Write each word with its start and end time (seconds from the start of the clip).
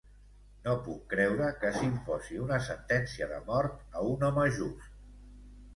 No 0.67 0.71
puc 0.87 1.03
creure 1.11 1.49
que 1.63 1.71
s'imposi 1.75 2.41
una 2.47 2.59
sentència 2.71 3.29
de 3.35 3.39
mort 3.53 3.87
a 4.01 4.07
un 4.17 4.27
home 4.31 4.49
just. 4.61 4.93